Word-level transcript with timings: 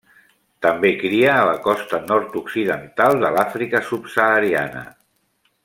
També 0.65 0.89
cria 1.01 1.35
a 1.41 1.43
la 1.49 1.59
costa 1.67 1.99
nord-occidental 2.13 3.21
de 3.25 3.31
l'Àfrica 3.37 3.83
subsahariana. 3.91 4.85